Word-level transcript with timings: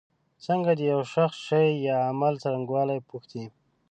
څنګه 0.45 0.71
د 0.75 0.81
یو 0.91 1.01
شخص 1.13 1.37
شي 1.47 1.65
یا 1.87 1.97
عمل 2.11 2.33
څرنګوالی 2.43 2.99
پوښتی. 3.09 3.45